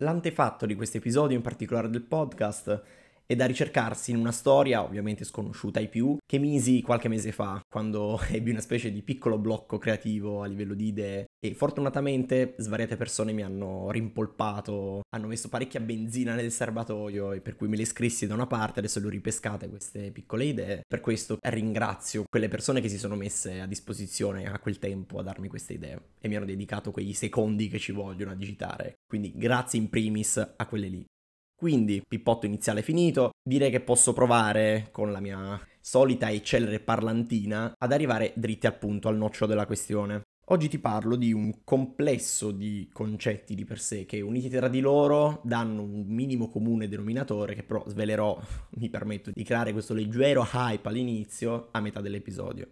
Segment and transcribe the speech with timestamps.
[0.00, 2.82] L'antefatto di questo episodio, in particolare del podcast,
[3.28, 7.60] è da ricercarsi in una storia, ovviamente sconosciuta ai più, che misi qualche mese fa,
[7.68, 12.96] quando ebbi una specie di piccolo blocco creativo a livello di idee e fortunatamente svariate
[12.96, 17.84] persone mi hanno rimpolpato, hanno messo parecchia benzina nel serbatoio e per cui me le
[17.84, 20.80] scrissi da una parte, adesso le ho ripescate queste piccole idee.
[20.88, 25.22] Per questo ringrazio quelle persone che si sono messe a disposizione a quel tempo a
[25.22, 28.94] darmi queste idee e mi hanno dedicato quei secondi che ci vogliono a digitare.
[29.06, 31.04] Quindi grazie in primis a quelle lì.
[31.58, 37.74] Quindi, pippotto iniziale finito, direi che posso provare con la mia solita e celere parlantina
[37.76, 40.22] ad arrivare dritti al punto, al nocciolo della questione.
[40.50, 44.78] Oggi ti parlo di un complesso di concetti di per sé che uniti tra di
[44.78, 48.40] loro danno un minimo comune denominatore che però svelerò,
[48.78, 52.68] mi permetto di creare questo leggero hype all'inizio a metà dell'episodio.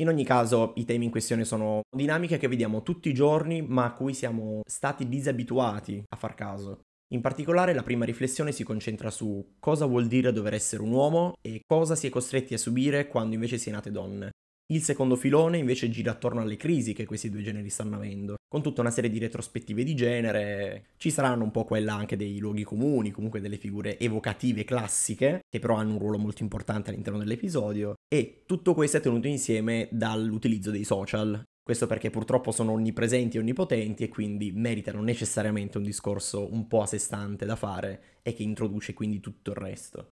[0.00, 3.84] In ogni caso i temi in questione sono dinamiche che vediamo tutti i giorni ma
[3.84, 6.80] a cui siamo stati disabituati a far caso.
[7.12, 11.34] In particolare la prima riflessione si concentra su cosa vuol dire dover essere un uomo
[11.40, 14.30] e cosa si è costretti a subire quando invece si è nate donne.
[14.72, 18.62] Il secondo filone invece gira attorno alle crisi che questi due generi stanno avendo, con
[18.62, 22.62] tutta una serie di retrospettive di genere, ci saranno un po' quella anche dei luoghi
[22.62, 27.94] comuni, comunque delle figure evocative classiche, che però hanno un ruolo molto importante all'interno dell'episodio,
[28.08, 33.40] e tutto questo è tenuto insieme dall'utilizzo dei social, questo perché purtroppo sono onnipresenti e
[33.40, 38.32] onnipotenti e quindi meritano necessariamente un discorso un po' a sé stante da fare e
[38.32, 40.08] che introduce quindi tutto il resto.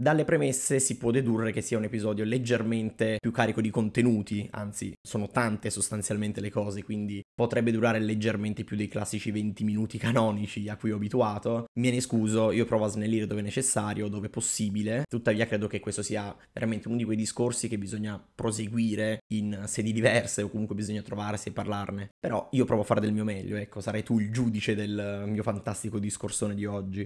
[0.00, 4.92] Dalle premesse si può dedurre che sia un episodio leggermente più carico di contenuti, anzi
[5.02, 10.68] sono tante sostanzialmente le cose, quindi potrebbe durare leggermente più dei classici 20 minuti canonici
[10.68, 11.64] a cui ho abituato.
[11.80, 16.02] Me ne scuso, io provo a snellire dove necessario, dove possibile, tuttavia credo che questo
[16.02, 21.02] sia veramente uno di quei discorsi che bisogna proseguire in sedi diverse o comunque bisogna
[21.02, 22.10] trovarsi e parlarne.
[22.20, 25.42] Però io provo a fare del mio meglio, ecco, sarai tu il giudice del mio
[25.42, 27.04] fantastico discorsone di oggi.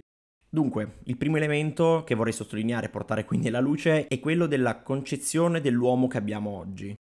[0.55, 4.83] Dunque, il primo elemento che vorrei sottolineare e portare quindi alla luce è quello della
[4.83, 6.95] concezione dell'uomo che abbiamo oggi.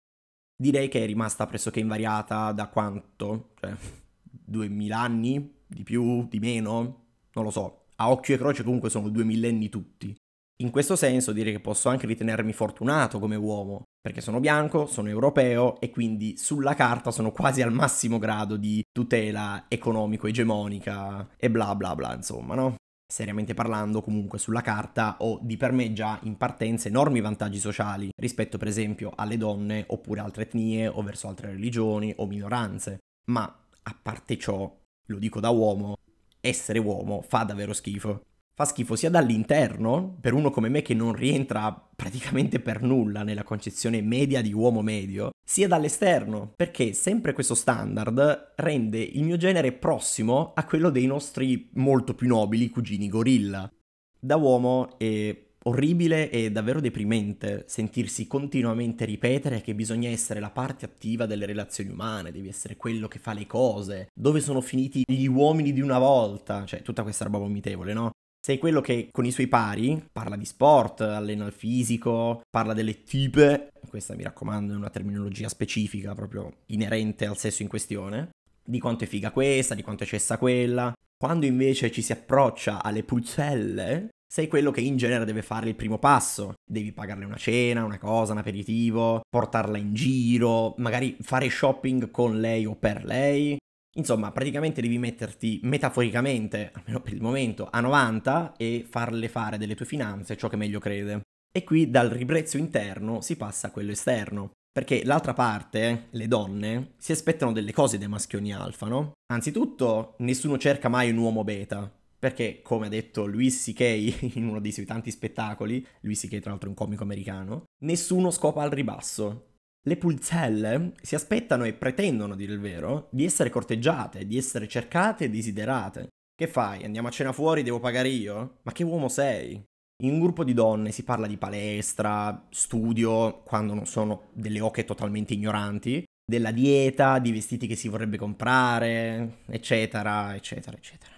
[0.55, 3.53] Direi che è rimasta pressoché invariata da quanto?
[3.59, 3.73] Cioè,
[4.21, 5.61] 2000 anni?
[5.65, 6.27] Di più?
[6.27, 7.05] Di meno?
[7.33, 7.85] Non lo so.
[7.95, 10.15] A occhio e croce comunque sono due millenni tutti.
[10.61, 15.09] In questo senso direi che posso anche ritenermi fortunato come uomo, perché sono bianco, sono
[15.09, 21.73] europeo e quindi sulla carta sono quasi al massimo grado di tutela economico-egemonica e bla
[21.75, 22.75] bla bla, insomma, no?
[23.11, 28.11] Seriamente parlando, comunque sulla carta ho di per me già in partenza enormi vantaggi sociali
[28.15, 32.99] rispetto per esempio alle donne oppure altre etnie o verso altre religioni o minoranze.
[33.31, 33.43] Ma
[33.81, 34.71] a parte ciò,
[35.07, 35.97] lo dico da uomo,
[36.39, 38.21] essere uomo fa davvero schifo
[38.59, 43.43] fa schifo sia dall'interno, per uno come me che non rientra praticamente per nulla nella
[43.43, 49.71] concezione media di uomo medio, sia dall'esterno, perché sempre questo standard rende il mio genere
[49.71, 53.71] prossimo a quello dei nostri molto più nobili cugini gorilla.
[54.19, 55.33] Da uomo è
[55.63, 61.91] orribile e davvero deprimente sentirsi continuamente ripetere che bisogna essere la parte attiva delle relazioni
[61.91, 65.97] umane, devi essere quello che fa le cose, dove sono finiti gli uomini di una
[65.97, 68.11] volta, cioè tutta questa roba vomitevole, no?
[68.41, 73.03] Sei quello che con i suoi pari parla di sport, allena il fisico, parla delle
[73.03, 78.29] tipe, questa mi raccomando è una terminologia specifica proprio inerente al sesso in questione,
[78.63, 80.93] di quanto è figa questa, di quanto è cessa quella.
[81.17, 85.75] Quando invece ci si approccia alle pulzelle, sei quello che in genere deve fare il
[85.75, 86.53] primo passo.
[86.65, 92.39] Devi pagarle una cena, una cosa, un aperitivo, portarla in giro, magari fare shopping con
[92.39, 93.57] lei o per lei,
[93.93, 99.75] Insomma, praticamente devi metterti metaforicamente, almeno per il momento, a 90 e farle fare delle
[99.75, 101.21] tue finanze ciò che meglio crede.
[101.51, 104.51] E qui dal ribrezzo interno si passa a quello esterno.
[104.71, 109.13] Perché l'altra parte, le donne, si aspettano delle cose dai maschioni alfa, no?
[109.33, 111.91] Anzitutto, nessuno cerca mai un uomo beta.
[112.19, 114.35] Perché, come ha detto Louis C.K.
[114.35, 116.39] in uno dei suoi tanti spettacoli, Louis C.K.
[116.39, 119.48] tra l'altro è un comico americano, nessuno scopa al ribasso.
[119.81, 124.67] Le pulzelle si aspettano e pretendono, a dire il vero, di essere corteggiate, di essere
[124.67, 126.09] cercate e desiderate.
[126.35, 126.83] Che fai?
[126.83, 128.59] Andiamo a cena fuori, devo pagare io?
[128.63, 129.61] Ma che uomo sei?
[130.03, 134.85] In un gruppo di donne si parla di palestra, studio, quando non sono delle oche
[134.85, 141.11] totalmente ignoranti, della dieta, di vestiti che si vorrebbe comprare, eccetera, eccetera, eccetera.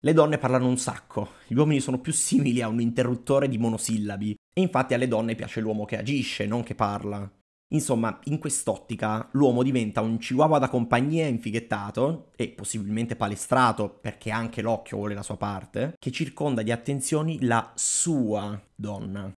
[0.00, 4.34] Le donne parlano un sacco, gli uomini sono più simili a un interruttore di monosillabi,
[4.52, 7.30] e infatti alle donne piace l'uomo che agisce, non che parla.
[7.70, 14.62] Insomma, in quest'ottica l'uomo diventa un chihuahua da compagnia infighettato e possibilmente palestrato perché anche
[14.62, 19.30] l'occhio vuole la sua parte, che circonda di attenzioni la sua donna.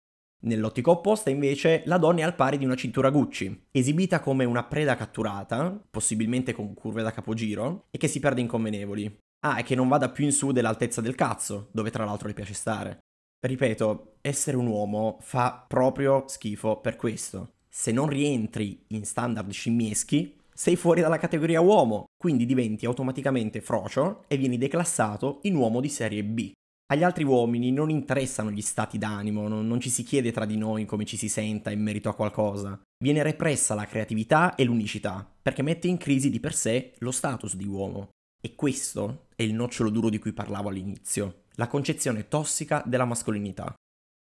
[0.41, 4.63] Nell'ottica opposta, invece, la donna è al pari di una cintura Gucci, esibita come una
[4.63, 9.17] preda catturata, possibilmente con curve da capogiro, e che si perde in convenevoli.
[9.41, 12.33] Ah, è che non vada più in su dell'altezza del cazzo, dove tra l'altro le
[12.33, 12.99] piace stare.
[13.41, 17.55] Ripeto, essere un uomo fa proprio schifo per questo.
[17.71, 24.23] Se non rientri in standard scimmieschi, sei fuori dalla categoria uomo, quindi diventi automaticamente frocio
[24.27, 26.51] e vieni declassato in uomo di serie B.
[26.91, 30.57] Agli altri uomini non interessano gli stati d'animo, non, non, ci si chiede tra di
[30.57, 32.81] noi come ci si senta in merito a qualcosa.
[32.97, 37.55] Viene repressa la creatività e l'unicità, perché mette in crisi di per sé lo status
[37.55, 38.09] di uomo.
[38.41, 43.71] E questo è il nocciolo duro di cui parlavo all'inizio, la concezione tossica della mascolinità.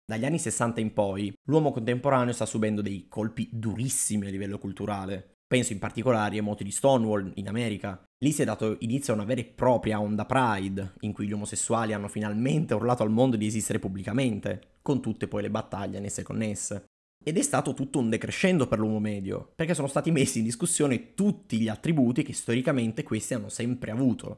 [0.07, 5.37] Dagli anni 60 in poi, l'uomo contemporaneo sta subendo dei colpi durissimi a livello culturale.
[5.47, 8.05] Penso in particolare ai moti di Stonewall in America.
[8.23, 11.33] Lì si è dato inizio a una vera e propria onda Pride, in cui gli
[11.33, 16.23] omosessuali hanno finalmente urlato al mondo di esistere pubblicamente, con tutte poi le battaglie annesse
[16.23, 16.85] connesse.
[17.25, 21.15] Ed è stato tutto un decrescendo per l'uomo medio, perché sono stati messi in discussione
[21.15, 24.37] tutti gli attributi che storicamente questi hanno sempre avuto.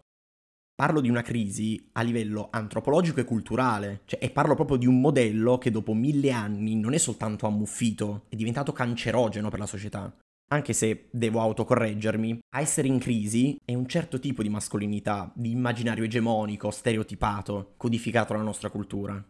[0.77, 5.01] Parlo di una crisi a livello antropologico e culturale, cioè, e parlo proprio di un
[5.01, 10.15] modello che dopo mille anni non è soltanto ammuffito, è diventato cancerogeno per la società
[10.49, 15.51] anche se devo autocorreggermi, a essere in crisi è un certo tipo di mascolinità, di
[15.51, 19.23] immaginario egemonico, stereotipato, codificato nella nostra cultura.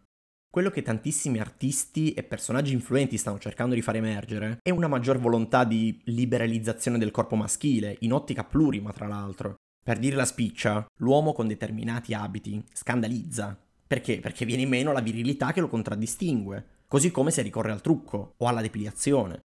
[0.51, 5.19] Quello che tantissimi artisti e personaggi influenti stanno cercando di far emergere è una maggior
[5.19, 9.57] volontà di liberalizzazione del corpo maschile, in ottica plurima tra l'altro.
[9.87, 13.57] Per dire la spiccia, l'uomo con determinati abiti scandalizza.
[13.87, 14.19] Perché?
[14.19, 18.49] Perché viene meno la virilità che lo contraddistingue, così come se ricorre al trucco o
[18.49, 19.43] alla depilazione.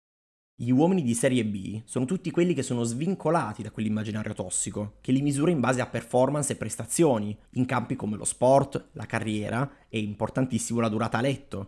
[0.55, 5.11] Gli uomini di serie B sono tutti quelli che sono svincolati da quell'immaginario tossico, che
[5.11, 9.71] li misura in base a performance e prestazioni, in campi come lo sport, la carriera
[9.89, 11.67] e importantissimo la durata a letto.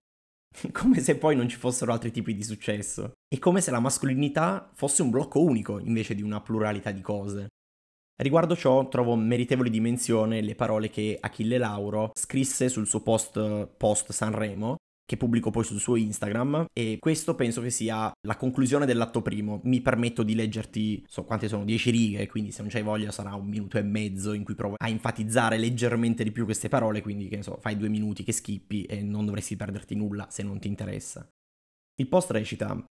[0.74, 3.12] Come se poi non ci fossero altri tipi di successo.
[3.28, 7.50] E come se la mascolinità fosse un blocco unico invece di una pluralità di cose.
[8.16, 13.68] Riguardo ciò trovo meritevoli di menzione le parole che Achille Lauro scrisse sul suo post
[13.76, 18.86] post Sanremo che pubblico poi sul suo Instagram e questo penso che sia la conclusione
[18.86, 19.60] dell'atto primo.
[19.64, 23.36] Mi permetto di leggerti, so quante sono, 10 righe, quindi se non c'hai voglia sarà
[23.36, 27.28] un minuto e mezzo in cui provo a enfatizzare leggermente di più queste parole, quindi
[27.28, 30.60] che ne so, fai due minuti che skippi e non dovresti perderti nulla se non
[30.60, 31.28] ti interessa.
[31.96, 32.84] Il post recita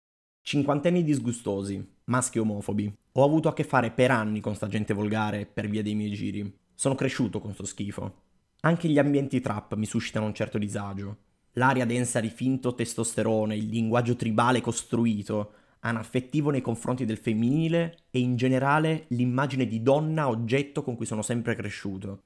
[0.44, 2.92] Cinquantenni disgustosi, maschi omofobi.
[3.12, 6.10] Ho avuto a che fare per anni con sta gente volgare per via dei miei
[6.10, 6.52] giri.
[6.74, 8.22] Sono cresciuto con sto schifo.
[8.62, 11.16] Anche gli ambienti trap mi suscitano un certo disagio.
[11.52, 18.18] L'aria densa di finto testosterone, il linguaggio tribale costruito, anaffettivo nei confronti del femminile e
[18.18, 22.24] in generale l'immagine di donna oggetto con cui sono sempre cresciuto.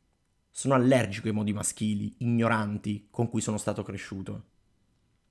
[0.50, 4.44] Sono allergico ai modi maschili, ignoranti, con cui sono stato cresciuto.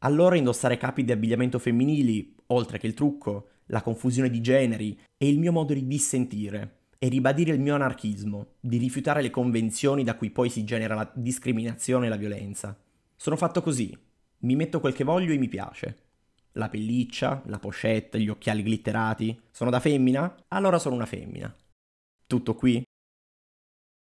[0.05, 5.27] Allora indossare capi di abbigliamento femminili, oltre che il trucco, la confusione di generi e
[5.27, 10.15] il mio modo di dissentire, e ribadire il mio anarchismo, di rifiutare le convenzioni da
[10.15, 12.79] cui poi si genera la discriminazione e la violenza.
[13.15, 13.97] Sono fatto così.
[14.41, 15.97] Mi metto quel che voglio e mi piace.
[16.51, 19.41] La pelliccia, la pochette, gli occhiali glitterati.
[19.49, 20.35] Sono da femmina?
[20.49, 21.53] Allora sono una femmina.
[22.27, 22.84] Tutto qui?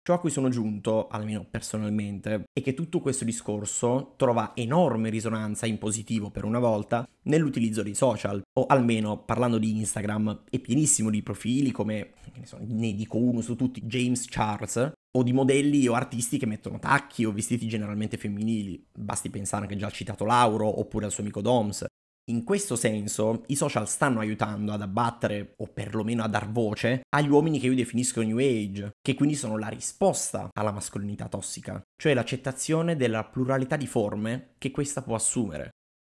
[0.02, 5.66] Ciò a cui sono giunto, almeno personalmente, è che tutto questo discorso trova enorme risonanza
[5.66, 11.10] in positivo per una volta nell'utilizzo dei social, o almeno parlando di Instagram, è pienissimo
[11.10, 15.86] di profili come, ne, so, ne dico uno su tutti, James Charles, o di modelli
[15.86, 18.82] o artisti che mettono tacchi o vestiti generalmente femminili.
[18.90, 21.84] Basti pensare che già citato Lauro oppure al suo amico Doms.
[22.30, 27.28] In questo senso, i social stanno aiutando ad abbattere, o perlomeno a dar voce, agli
[27.28, 32.14] uomini che io definisco New Age, che quindi sono la risposta alla mascolinità tossica, cioè
[32.14, 35.70] l'accettazione della pluralità di forme che questa può assumere.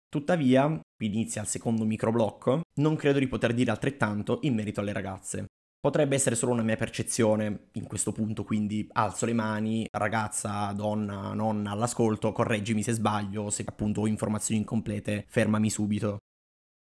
[0.09, 4.93] Tuttavia, qui inizia il secondo microblocco, non credo di poter dire altrettanto in merito alle
[4.93, 5.45] ragazze.
[5.81, 11.33] Potrebbe essere solo una mia percezione in questo punto, quindi alzo le mani, ragazza, donna,
[11.35, 16.19] nonna all'ascolto, correggimi se sbaglio, se appunto ho informazioni incomplete, fermami subito.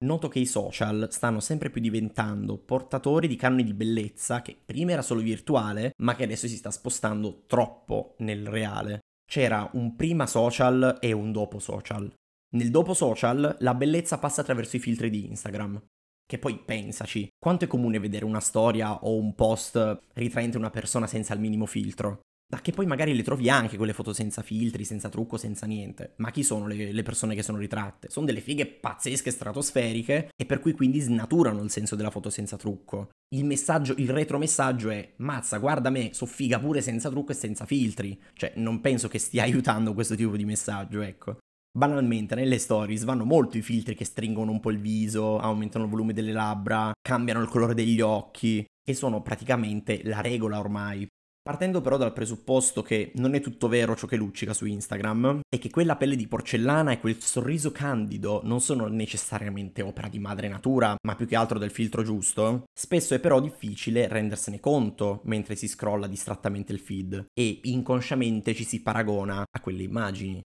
[0.04, 4.92] Noto che i social stanno sempre più diventando portatori di canoni di bellezza che prima
[4.92, 9.00] era solo virtuale, ma che adesso si sta spostando troppo nel reale.
[9.28, 12.12] C'era un prima social e un dopo social.
[12.50, 15.80] Nel dopo social la bellezza passa attraverso i filtri di Instagram.
[16.28, 21.06] Che poi pensaci, quanto è comune vedere una storia o un post ritraente una persona
[21.06, 22.20] senza il minimo filtro?
[22.52, 26.12] Ma che poi magari le trovi anche quelle foto senza filtri, senza trucco, senza niente.
[26.16, 28.10] Ma chi sono le, le, persone che sono ritratte?
[28.10, 32.58] Sono delle fighe pazzesche, stratosferiche, e per cui quindi snaturano il senso della foto senza
[32.58, 33.08] trucco.
[33.34, 37.64] Il messaggio, il retromessaggio è: mazza, guarda me, so figa pure senza trucco e senza
[37.64, 38.20] filtri.
[38.34, 41.38] Cioè, non penso che stia aiutando questo tipo di messaggio, ecco.
[41.70, 45.90] Banalmente nelle stories vanno molto i filtri che stringono un po' il viso, aumentano il
[45.90, 51.06] volume delle labbra, cambiano il colore degli occhi e sono praticamente la regola ormai.
[51.48, 55.58] Partendo però dal presupposto che non è tutto vero ciò che luccica su Instagram e
[55.58, 60.48] che quella pelle di porcellana e quel sorriso candido non sono necessariamente opera di madre
[60.48, 65.56] natura, ma più che altro del filtro giusto, spesso è però difficile rendersene conto mentre
[65.56, 70.42] si scrolla distrattamente il feed e inconsciamente ci si paragona a quelle immagini.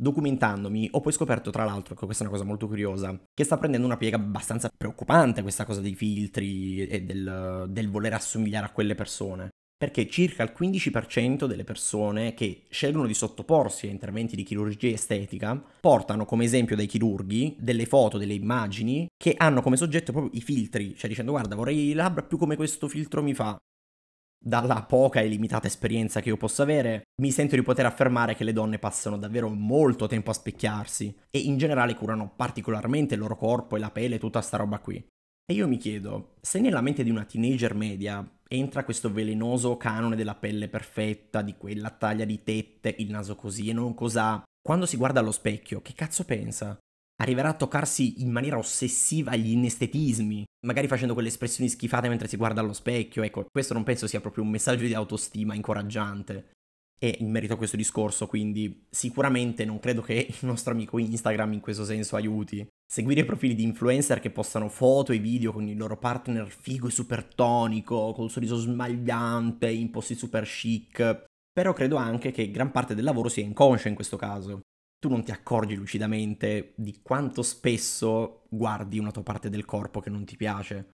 [0.00, 3.58] Documentandomi ho poi scoperto tra l'altro, che questa è una cosa molto curiosa, che sta
[3.58, 8.70] prendendo una piega abbastanza preoccupante questa cosa dei filtri e del, del voler assomigliare a
[8.70, 14.42] quelle persone perché circa il 15% delle persone che scelgono di sottoporsi a interventi di
[14.42, 20.10] chirurgia estetica portano come esempio dai chirurghi delle foto, delle immagini che hanno come soggetto
[20.10, 23.56] proprio i filtri, cioè dicendo guarda vorrei le labbra più come questo filtro mi fa.
[24.40, 28.44] Dalla poca e limitata esperienza che io possa avere, mi sento di poter affermare che
[28.44, 33.36] le donne passano davvero molto tempo a specchiarsi e in generale curano particolarmente il loro
[33.36, 35.04] corpo e la pelle e tutta sta roba qui.
[35.50, 40.14] E io mi chiedo, se nella mente di una teenager media entra questo velenoso canone
[40.14, 44.86] della pelle perfetta, di quella taglia di tette, il naso così e non cos'ha, quando
[44.86, 46.78] si guarda allo specchio, che cazzo pensa?
[47.20, 52.36] Arriverà a toccarsi in maniera ossessiva gli inestetismi, magari facendo quelle espressioni schifate mentre si
[52.36, 53.24] guarda allo specchio.
[53.24, 56.50] Ecco, questo non penso sia proprio un messaggio di autostima incoraggiante.
[57.00, 61.54] E in merito a questo discorso, quindi sicuramente non credo che il nostro amico Instagram
[61.54, 62.66] in questo senso aiuti.
[62.90, 66.90] Seguire profili di influencer che postano foto e video con il loro partner figo e
[66.90, 71.24] super tonico, col sorriso smagliante, in posti super chic.
[71.52, 74.60] Però credo anche che gran parte del lavoro sia inconscia in questo caso.
[75.00, 80.10] Tu non ti accorgi lucidamente di quanto spesso guardi una tua parte del corpo che
[80.10, 80.90] non ti piace.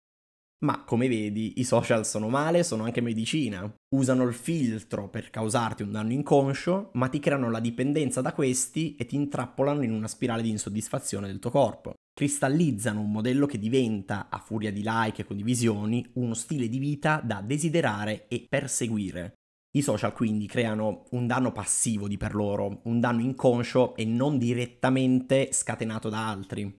[0.62, 3.74] Ma come vedi, i social sono male, sono anche medicina.
[3.96, 8.96] Usano il filtro per causarti un danno inconscio, ma ti creano la dipendenza da questi
[8.96, 11.94] e ti intrappolano in una spirale di insoddisfazione del tuo corpo.
[12.14, 17.22] Cristallizzano un modello che diventa, a furia di like e condivisioni, uno stile di vita
[17.24, 19.36] da desiderare e perseguire.
[19.72, 24.40] I social quindi creano un danno passivo di per loro, un danno inconscio e non
[24.40, 26.76] direttamente scatenato da altri.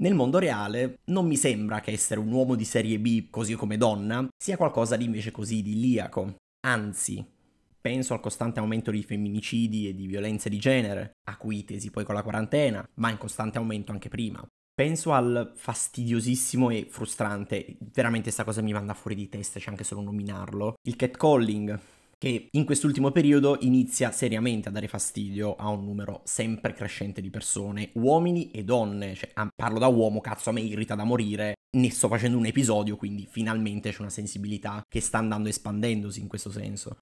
[0.00, 3.76] Nel mondo reale non mi sembra che essere un uomo di serie B, così come
[3.76, 6.34] donna, sia qualcosa di invece così idilliaco.
[6.66, 7.24] Anzi,
[7.80, 12.22] penso al costante aumento di femminicidi e di violenze di genere, acuitesi poi con la
[12.24, 14.44] quarantena, ma in costante aumento anche prima.
[14.74, 19.84] Penso al fastidiosissimo e frustrante, veramente questa cosa mi manda fuori di testa, c'è anche
[19.84, 21.78] solo nominarlo, il catcalling,
[22.22, 27.30] che in quest'ultimo periodo inizia seriamente a dare fastidio a un numero sempre crescente di
[27.30, 31.90] persone, uomini e donne, cioè, parlo da uomo, cazzo a me irrita da morire, ne
[31.90, 36.52] sto facendo un episodio, quindi finalmente c'è una sensibilità che sta andando espandendosi in questo
[36.52, 36.98] senso.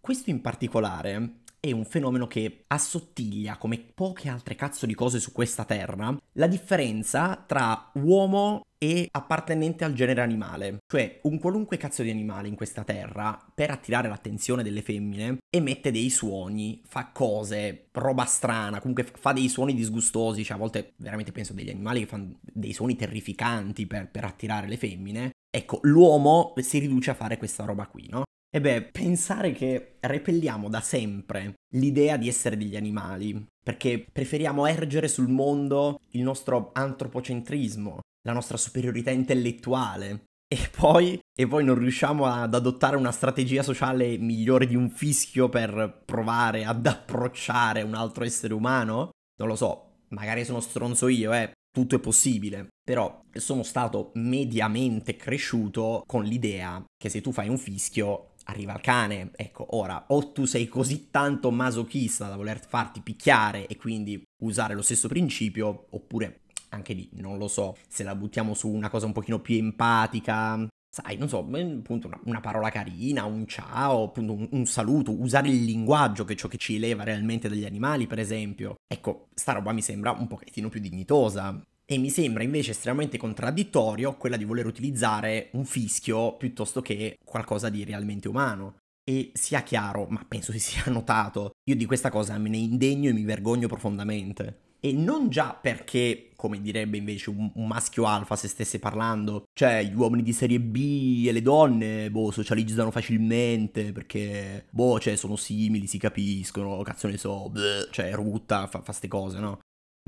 [0.00, 5.32] Questo in particolare è un fenomeno che assottiglia come poche altre cazzo di cose su
[5.32, 10.78] questa terra la differenza tra uomo e appartenente al genere animale.
[10.86, 15.90] Cioè, un qualunque cazzo di animale in questa terra, per attirare l'attenzione delle femmine, emette
[15.90, 21.32] dei suoni, fa cose, roba strana, comunque fa dei suoni disgustosi, cioè a volte veramente
[21.32, 25.30] penso degli animali che fanno dei suoni terrificanti per, per attirare le femmine.
[25.50, 28.22] Ecco, l'uomo si riduce a fare questa roba qui, no?
[28.50, 35.06] E beh, pensare che repelliamo da sempre l'idea di essere degli animali, perché preferiamo ergere
[35.06, 42.24] sul mondo il nostro antropocentrismo, la nostra superiorità intellettuale, e poi, e poi non riusciamo
[42.24, 48.24] ad adottare una strategia sociale migliore di un fischio per provare ad approcciare un altro
[48.24, 49.10] essere umano?
[49.38, 55.16] Non lo so, magari sono stronzo io, eh, tutto è possibile, però sono stato mediamente
[55.16, 59.30] cresciuto con l'idea che se tu fai un fischio arriva il cane.
[59.36, 64.74] Ecco, ora, o tu sei così tanto masochista da voler farti picchiare e quindi usare
[64.74, 66.40] lo stesso principio, oppure
[66.70, 70.68] anche lì, non lo so, se la buttiamo su una cosa un pochino più empatica,
[70.90, 75.48] sai, non so, appunto una, una parola carina, un ciao, appunto un, un, saluto, usare
[75.48, 78.76] il linguaggio che è ciò che ci eleva realmente dagli animali, per esempio.
[78.86, 81.62] Ecco, sta roba mi sembra un pochettino più dignitosa.
[81.90, 87.70] E mi sembra invece estremamente contraddittorio quella di voler utilizzare un fischio piuttosto che qualcosa
[87.70, 88.76] di realmente umano.
[89.02, 93.08] E sia chiaro, ma penso si sia notato, io di questa cosa me ne indegno
[93.08, 94.66] e mi vergogno profondamente.
[94.80, 99.82] E non già perché, come direbbe invece un, un, maschio alfa se stesse parlando, cioè
[99.82, 105.36] gli uomini di serie B e le donne, boh, socializzano facilmente perché, boh, cioè sono
[105.36, 109.58] simili, si capiscono, cazzo ne so, bleh, cioè rutta, fa, fa ste cose, no?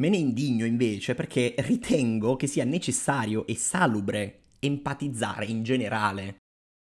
[0.00, 6.36] Me ne indigno invece perché ritengo che sia necessario e salubre empatizzare in generale.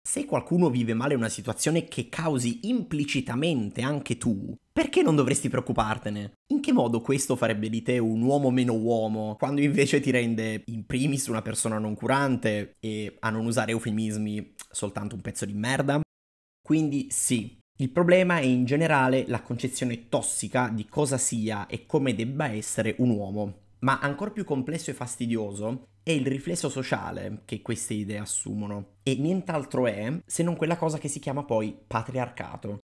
[0.07, 6.33] Se qualcuno vive male una situazione che causi implicitamente anche tu, perché non dovresti preoccupartene?
[6.53, 10.65] In che modo questo farebbe di te un uomo meno uomo, quando invece ti rende
[10.67, 15.55] in primis una persona non curante e, a non usare eufemismi, soltanto un pezzo di
[15.55, 16.01] merda?
[16.61, 22.15] Quindi sì, il problema è in generale la concezione tossica di cosa sia e come
[22.15, 27.63] debba essere un uomo, ma ancora più complesso e fastidioso è il riflesso sociale che
[27.63, 32.79] queste idee assumono e nient'altro è se non quella cosa che si chiama poi patriarcato.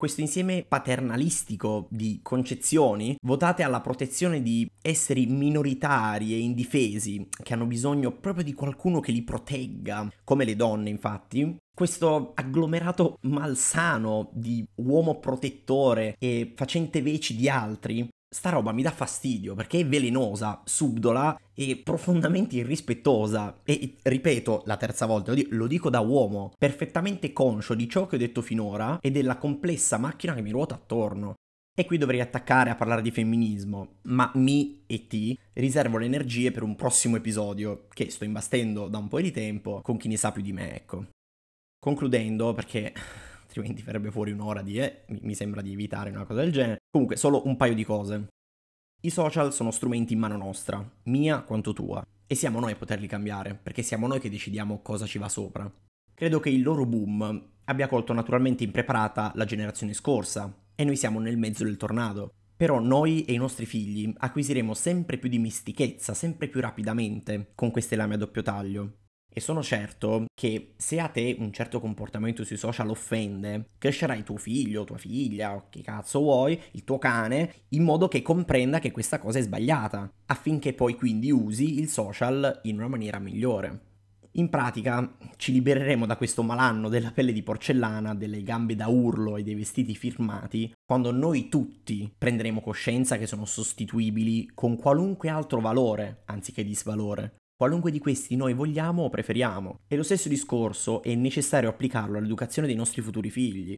[0.00, 7.66] Questo insieme paternalistico di concezioni votate alla protezione di esseri minoritari e indifesi che hanno
[7.66, 14.64] bisogno proprio di qualcuno che li protegga, come le donne infatti, questo agglomerato malsano di
[14.76, 20.60] uomo protettore e facente veci di altri Sta roba mi dà fastidio perché è velenosa,
[20.64, 23.60] subdola e profondamente irrispettosa.
[23.64, 28.18] E ripeto la terza volta, lo dico da uomo, perfettamente conscio di ciò che ho
[28.18, 31.36] detto finora e della complessa macchina che mi ruota attorno.
[31.74, 36.50] E qui dovrei attaccare a parlare di femminismo, ma mi e ti riservo le energie
[36.50, 40.16] per un prossimo episodio che sto imbastendo da un po' di tempo con chi ne
[40.16, 41.06] sa più di me, ecco.
[41.78, 42.92] Concludendo, perché
[43.46, 46.77] altrimenti verrebbe fuori un'ora di eh, mi sembra di evitare una cosa del genere.
[46.90, 48.28] Comunque, solo un paio di cose.
[49.02, 53.06] I social sono strumenti in mano nostra, mia quanto tua, e siamo noi a poterli
[53.06, 55.70] cambiare, perché siamo noi che decidiamo cosa ci va sopra.
[56.14, 61.20] Credo che il loro boom abbia colto naturalmente impreparata la generazione scorsa, e noi siamo
[61.20, 62.32] nel mezzo del tornado.
[62.56, 67.94] Però noi e i nostri figli acquisiremo sempre più dimestichezza, sempre più rapidamente con queste
[67.94, 69.07] lame a doppio taglio.
[69.30, 74.36] E sono certo che se a te un certo comportamento sui social offende, crescerai tuo
[74.36, 78.90] figlio, tua figlia, o chi cazzo vuoi, il tuo cane, in modo che comprenda che
[78.90, 83.86] questa cosa è sbagliata, affinché poi quindi usi il social in una maniera migliore.
[84.32, 89.36] In pratica ci libereremo da questo malanno della pelle di porcellana, delle gambe da urlo
[89.36, 95.60] e dei vestiti firmati, quando noi tutti prenderemo coscienza che sono sostituibili con qualunque altro
[95.60, 97.36] valore, anziché disvalore.
[97.58, 99.80] Qualunque di questi noi vogliamo o preferiamo.
[99.88, 103.74] E lo stesso discorso è necessario applicarlo all'educazione dei nostri futuri figli.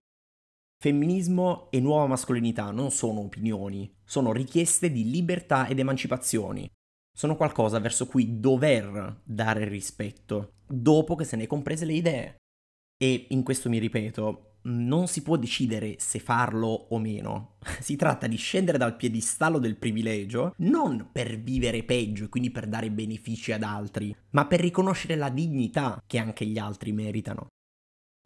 [0.78, 6.70] Femminismo e nuova mascolinità non sono opinioni, sono richieste di libertà ed emancipazioni.
[7.10, 12.36] Sono qualcosa verso cui dover dare rispetto, dopo che se ne comprese le idee.
[13.02, 17.56] E in questo mi ripeto, non si può decidere se farlo o meno.
[17.80, 22.66] Si tratta di scendere dal piedistallo del privilegio, non per vivere peggio e quindi per
[22.66, 27.48] dare benefici ad altri, ma per riconoscere la dignità che anche gli altri meritano.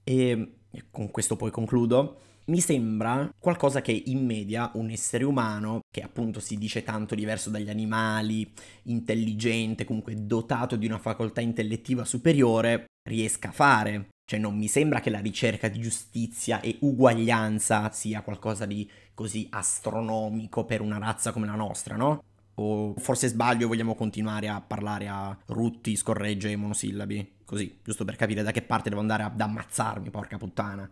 [0.03, 0.57] E
[0.91, 2.21] con questo poi concludo.
[2.47, 7.49] Mi sembra qualcosa che in media un essere umano, che appunto si dice tanto diverso
[7.49, 14.09] dagli animali, intelligente, comunque dotato di una facoltà intellettiva superiore, riesca a fare.
[14.27, 19.47] Cioè non mi sembra che la ricerca di giustizia e uguaglianza sia qualcosa di così
[19.51, 22.23] astronomico per una razza come la nostra, no?
[22.55, 27.33] O forse sbaglio, vogliamo continuare a parlare a rutti, scorregge e monosillabi?
[27.45, 30.89] Così, giusto per capire da che parte devo andare ad ammazzarmi, porca puttana.